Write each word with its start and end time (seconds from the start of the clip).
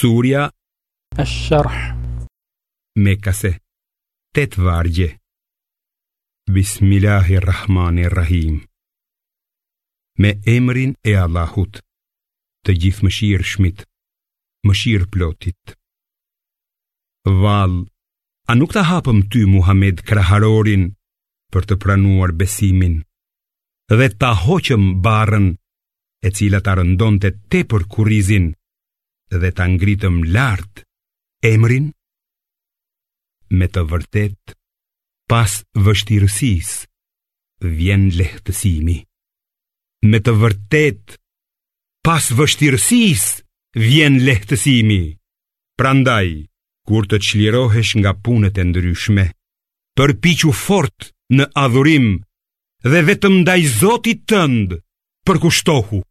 Surja 0.00 0.48
Ash-Sharh 1.12 1.92
Mekase 3.00 3.50
Tet 4.32 4.56
vargje 4.56 5.20
Bismillahirrahmanirrahim 6.50 8.54
Me 10.18 10.30
emrin 10.56 10.96
e 11.08 11.12
Allahut 11.24 11.82
Të 12.64 12.72
gjithë 12.80 13.04
mëshirë 13.10 13.44
shmit 13.52 13.84
shirë 14.80 15.06
plotit 15.12 15.76
Val 17.44 17.76
A 18.48 18.54
nuk 18.56 18.72
të 18.78 18.82
hapëm 18.92 19.20
ty 19.32 19.44
Muhammed 19.56 20.00
Kraharorin 20.08 20.88
Për 21.52 21.62
të 21.68 21.74
pranuar 21.84 22.32
besimin 22.44 22.96
Dhe 23.92 24.08
të 24.16 24.30
hoqëm 24.46 24.82
barën 25.08 25.48
E 26.24 26.28
cila 26.40 26.60
ta 26.64 26.72
rëndon 26.80 27.20
të 27.20 27.28
te 27.52 27.60
për 27.74 27.82
kurizin 27.96 28.46
dhe 29.30 29.50
ta 29.56 29.64
ngritëm 29.70 30.16
lart 30.34 30.82
emrin 31.54 31.86
me 33.58 33.66
të 33.74 33.84
vërtet 33.92 34.54
pas 35.30 35.52
vështirësisë 35.86 37.68
vjen 37.78 38.08
lehtësimi 38.18 38.96
me 40.10 40.18
të 40.26 40.34
vërtet 40.42 41.14
pas 42.08 42.26
vështirësisë 42.38 43.78
vjen 43.84 44.18
lehtësimi 44.26 44.98
prandaj 45.78 46.26
kur 46.90 47.06
të 47.06 47.22
çlirohesh 47.28 47.94
nga 48.02 48.16
punët 48.26 48.58
e 48.58 48.66
ndryshme 48.66 49.28
përpiqu 49.96 50.50
fort 50.66 51.10
në 51.36 51.46
adhurim 51.64 52.10
dhe 52.90 53.00
vetëm 53.10 53.42
ndaj 53.44 53.60
Zotit 53.78 54.26
tënd 54.34 54.80
përkushtohu 55.26 56.02